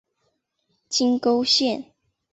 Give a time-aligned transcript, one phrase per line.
[0.89, 1.93] 金沟线